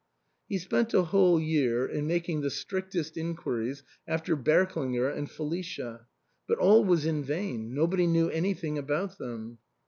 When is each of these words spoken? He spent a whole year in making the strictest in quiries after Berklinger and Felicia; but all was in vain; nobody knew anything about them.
He 0.49 0.57
spent 0.57 0.95
a 0.95 1.03
whole 1.03 1.39
year 1.39 1.85
in 1.85 2.07
making 2.07 2.41
the 2.41 2.49
strictest 2.49 3.17
in 3.17 3.35
quiries 3.35 3.83
after 4.07 4.35
Berklinger 4.35 5.07
and 5.07 5.29
Felicia; 5.29 6.07
but 6.47 6.57
all 6.57 6.83
was 6.83 7.05
in 7.05 7.23
vain; 7.23 7.75
nobody 7.75 8.07
knew 8.07 8.27
anything 8.27 8.79
about 8.79 9.19
them. 9.19 9.59